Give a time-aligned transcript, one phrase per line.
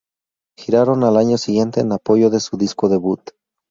[0.57, 3.21] Giraron al año siguiente en apoyo de su disco debut.